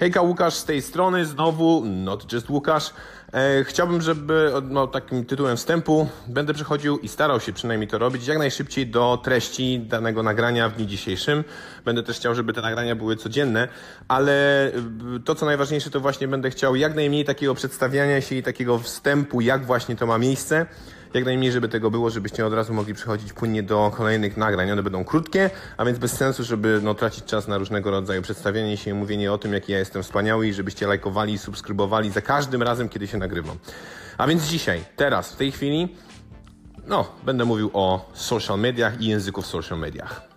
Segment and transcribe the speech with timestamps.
[0.00, 2.90] Hejka, Łukasz z tej strony, znowu Not Just Łukasz.
[3.32, 8.26] E, chciałbym, żeby no, takim tytułem wstępu będę przechodził i starał się przynajmniej to robić
[8.26, 11.44] jak najszybciej do treści danego nagrania w dniu dzisiejszym.
[11.84, 13.68] Będę też chciał, żeby te nagrania były codzienne,
[14.08, 14.72] ale e,
[15.24, 19.40] to co najważniejsze to właśnie będę chciał jak najmniej takiego przedstawiania się i takiego wstępu,
[19.40, 20.66] jak właśnie to ma miejsce
[21.14, 24.70] jak najmniej, żeby tego było, żebyście od razu mogli przechodzić płynnie do kolejnych nagrań.
[24.70, 28.76] One będą krótkie, a więc bez sensu, żeby no, tracić czas na różnego rodzaju przedstawianie
[28.76, 32.62] się i mówienie o tym, jaki ja jestem wspaniały i żebyście lajkowali subskrybowali za każdym
[32.62, 33.56] razem, kiedy się nagrywam.
[34.18, 35.88] A więc dzisiaj, teraz, w tej chwili,
[36.86, 40.30] no, będę mówił o social mediach i języku w social mediach.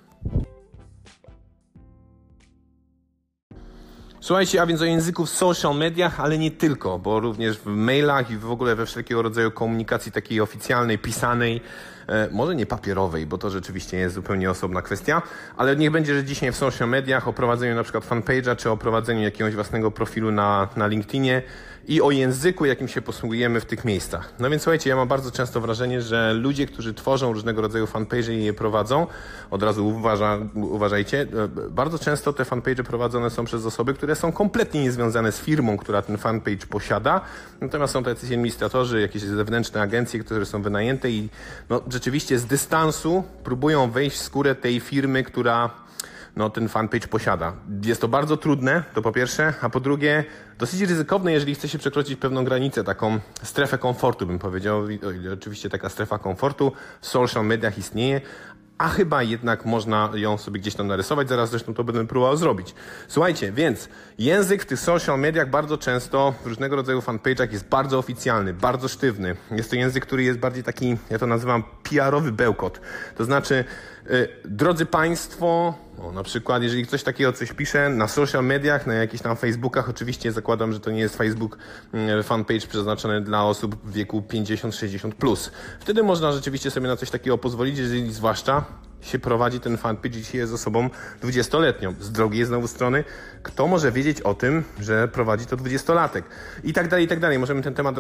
[4.24, 8.32] Słuchajcie, a więc o języku w social mediach, ale nie tylko, bo również w mailach
[8.32, 11.62] i w ogóle we wszelkiego rodzaju komunikacji takiej oficjalnej, pisanej,
[12.08, 15.22] e, może nie papierowej, bo to rzeczywiście jest zupełnie osobna kwestia,
[15.58, 18.78] ale niech będzie, że dzisiaj w social mediach o prowadzeniu na przykład fanpage'a, czy o
[18.78, 21.42] prowadzeniu jakiegoś własnego profilu na, na LinkedInie,
[21.88, 24.34] i o języku, jakim się posługujemy w tych miejscach.
[24.40, 28.34] No więc słuchajcie, ja mam bardzo często wrażenie, że ludzie, którzy tworzą różnego rodzaju fanpage
[28.34, 29.08] i je prowadzą,
[29.52, 34.32] od razu uważa, uważajcie, e, bardzo często te fanpage prowadzone są przez osoby, które są
[34.32, 37.22] kompletnie niezwiązane z firmą, która ten fanpage posiada,
[37.62, 41.30] natomiast są tacy administratorzy, jakieś zewnętrzne agencje, które są wynajęte i
[41.70, 45.83] no, rzeczywiście z dystansu próbują wejść w skórę tej firmy, która
[46.36, 47.54] no, ten fanpage posiada.
[47.86, 50.24] Jest to bardzo trudne, to po pierwsze, a po drugie
[50.58, 54.84] dosyć ryzykowne, jeżeli chce się przekroczyć pewną granicę, taką strefę komfortu bym powiedział.
[55.34, 58.22] Oczywiście taka strefa komfortu w social mediach istnieje,
[58.78, 62.76] a chyba jednak można ją sobie gdzieś tam narysować, zaraz zresztą to będę próbował zrobić.
[63.08, 67.98] Słuchajcie, więc język w tych social mediach bardzo często w różnego rodzaju fanpage'ach jest bardzo
[67.98, 69.36] oficjalny, bardzo sztywny.
[69.52, 72.82] Jest to język, który jest bardziej taki, ja to nazywam PR-owy bełkot.
[73.16, 73.64] To znaczy,
[74.10, 78.94] yy, drodzy Państwo, o, na przykład, jeżeli ktoś takiego coś pisze na social mediach, na
[78.94, 81.58] jakichś tam Facebookach, oczywiście zakładam, że to nie jest Facebook
[81.94, 85.12] mm, fanpage przeznaczony dla osób w wieku 50-60+.
[85.12, 85.52] Plus.
[85.80, 88.66] Wtedy można rzeczywiście sobie na coś takiego pozwolić, jeżeli zwłaszcza
[89.02, 90.90] się prowadzi ten fanpage i jest osobą
[91.24, 91.94] 20-letnią.
[92.00, 93.04] Z drugiej znowu strony,
[93.44, 96.22] kto może wiedzieć o tym, że prowadzi to 20-latek?
[96.64, 97.40] I tak dalej, i tak dalej.
[97.40, 97.96] Możemy ten temat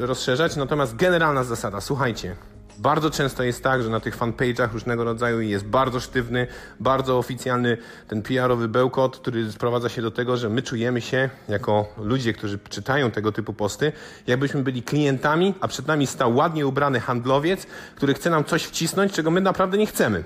[0.00, 2.36] rozszerzać, natomiast generalna zasada, słuchajcie,
[2.78, 6.46] bardzo często jest tak, że na tych fanpage'ach różnego rodzaju jest bardzo sztywny,
[6.80, 7.76] bardzo oficjalny
[8.08, 12.58] ten PR-owy bełkot, który sprowadza się do tego, że my czujemy się jako ludzie, którzy
[12.68, 13.92] czytają tego typu posty,
[14.26, 19.12] jakbyśmy byli klientami, a przed nami stał ładnie ubrany handlowiec, który chce nam coś wcisnąć,
[19.12, 20.24] czego my naprawdę nie chcemy.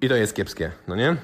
[0.00, 1.16] I to jest kiepskie, no nie?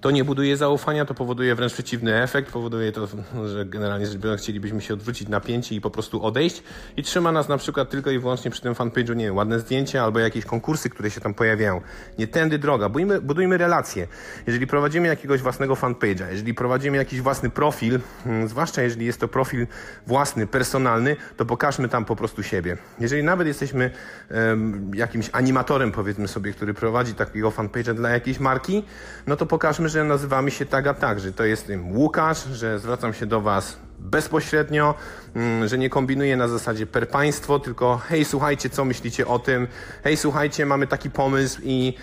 [0.00, 3.08] To nie buduje zaufania, to powoduje wręcz przeciwny efekt, powoduje to,
[3.46, 6.62] że generalnie rzecz biorąc chcielibyśmy się odwrócić napięci i po prostu odejść
[6.96, 10.04] i trzyma nas na przykład tylko i wyłącznie przy tym fanpage'u, nie wiem, ładne zdjęcia
[10.04, 11.80] albo jakieś konkursy, które się tam pojawiają.
[12.18, 14.06] Nie tędy droga, budujmy, budujmy relacje.
[14.46, 19.28] Jeżeli prowadzimy jakiegoś własnego fanpage'a, jeżeli prowadzimy jakiś własny profil, hmm, zwłaszcza jeżeli jest to
[19.28, 19.66] profil
[20.06, 22.76] własny, personalny, to pokażmy tam po prostu siebie.
[23.00, 23.90] Jeżeli nawet jesteśmy
[24.30, 28.82] um, jakimś animatorem, powiedzmy sobie, który prowadzi takiego fanpage'a dla jakiejś marki,
[29.26, 32.78] no to pokażmy, że że nazywamy się tak a tak, że to jest Łukasz, że
[32.78, 34.94] zwracam się do Was bezpośrednio,
[35.34, 39.66] mm, że nie kombinuję na zasadzie per państwo, tylko hej, słuchajcie, co myślicie o tym?
[40.04, 41.94] Hej, słuchajcie, mamy taki pomysł i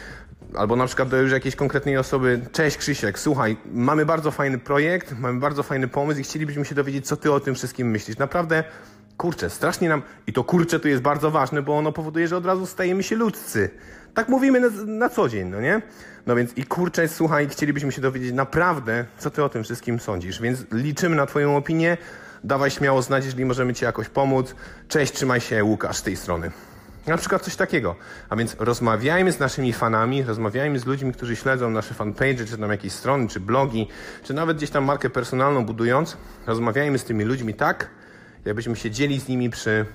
[0.55, 5.19] albo na przykład do już jakiejś konkretnej osoby, cześć Krzysiek, słuchaj, mamy bardzo fajny projekt,
[5.19, 8.17] mamy bardzo fajny pomysł i chcielibyśmy się dowiedzieć, co ty o tym wszystkim myślisz.
[8.17, 8.63] Naprawdę,
[9.17, 12.45] kurczę, strasznie nam, i to kurczę tu jest bardzo ważne, bo ono powoduje, że od
[12.45, 13.69] razu stajemy się ludzcy.
[14.13, 15.81] Tak mówimy na, na co dzień, no nie?
[16.25, 20.41] No więc i kurczę, słuchaj, chcielibyśmy się dowiedzieć naprawdę, co ty o tym wszystkim sądzisz.
[20.41, 21.97] Więc liczymy na twoją opinię.
[22.43, 24.55] Dawaj śmiało znać, jeżeli możemy ci jakoś pomóc.
[24.87, 26.51] Cześć, trzymaj się, Łukasz z tej strony.
[27.07, 27.95] Na przykład coś takiego.
[28.29, 32.71] A więc rozmawiajmy z naszymi fanami, rozmawiajmy z ludźmi, którzy śledzą nasze fanpage, czy tam
[32.71, 33.87] jakieś strony, czy blogi,
[34.23, 36.17] czy nawet gdzieś tam markę personalną budując.
[36.47, 37.89] Rozmawiajmy z tymi ludźmi tak,
[38.45, 39.85] jakbyśmy siedzieli z nimi przy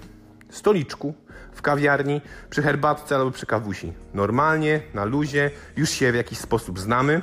[0.51, 1.15] stoliczku,
[1.53, 2.21] w kawiarni,
[2.51, 3.93] przy herbatce albo przy kawusi.
[4.15, 7.23] Normalnie, na luzie, już się w jakiś sposób znamy,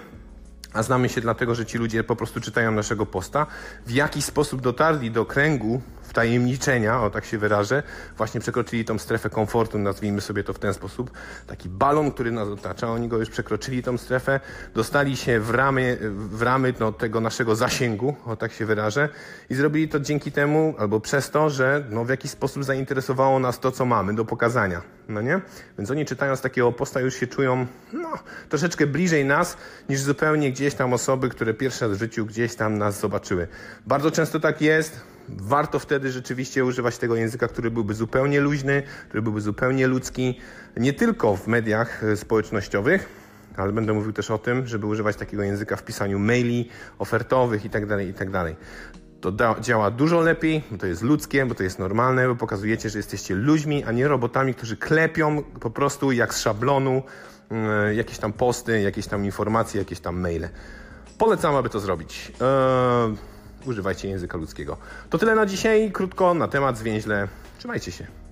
[0.75, 3.47] a znamy się dlatego, że ci ludzie po prostu czytają naszego posta,
[3.85, 7.83] w jakiś sposób dotarli do kręgu wtajemniczenia, o tak się wyrażę,
[8.17, 11.11] właśnie przekroczyli tą strefę komfortu, nazwijmy sobie to w ten sposób.
[11.47, 14.39] Taki balon, który nas otacza, oni go już przekroczyli tą strefę,
[14.73, 19.09] dostali się w ramy, w ramy no, tego naszego zasięgu, o tak się wyrażę,
[19.49, 23.59] i zrobili to dzięki temu, albo przez to, że no, w jakiś sposób zainteresowało nas
[23.59, 24.81] to, co mamy do pokazania.
[25.09, 25.41] No nie?
[25.77, 28.09] Więc oni czytając takiego posta już się czują no,
[28.49, 29.57] troszeczkę bliżej nas,
[29.89, 33.47] niż zupełnie gdzieś tam osoby, które pierwszy raz w życiu gdzieś tam nas zobaczyły.
[33.85, 34.99] Bardzo często tak jest,
[35.29, 40.39] warto wtedy rzeczywiście używać tego języka, który byłby zupełnie luźny, który byłby zupełnie ludzki,
[40.77, 43.09] nie tylko w mediach e, społecznościowych,
[43.57, 46.69] ale będę mówił też o tym, żeby używać takiego języka w pisaniu maili
[46.99, 48.05] ofertowych itd.
[48.05, 48.55] itd.
[49.21, 52.89] To da, działa dużo lepiej, bo to jest ludzkie, bo to jest normalne, bo pokazujecie,
[52.89, 57.03] że jesteście ludźmi, a nie robotami, którzy klepią po prostu jak z szablonu
[57.51, 60.49] yy, jakieś tam posty, jakieś tam informacje, jakieś tam maile.
[61.17, 62.31] Polecam, aby to zrobić.
[62.41, 63.15] Eee,
[63.65, 64.77] używajcie języka ludzkiego.
[65.09, 67.27] To tyle na dzisiaj, krótko na temat zwięźle.
[67.57, 68.24] Trzymajcie się.